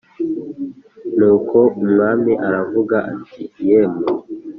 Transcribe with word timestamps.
Nuko 1.17 1.57
umwami 1.81 2.31
aravuga 2.47 2.97
ati 3.11 3.43
“Yemwe 3.67 4.07